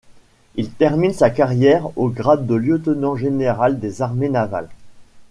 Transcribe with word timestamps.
Il 0.55 0.71
termine 0.71 1.13
sa 1.13 1.29
carrière 1.29 1.95
au 1.95 2.09
grade 2.09 2.47
de 2.47 2.55
lieutenant 2.55 3.15
général 3.15 3.79
des 3.79 4.01
armées 4.01 4.29
navales. 4.29 4.69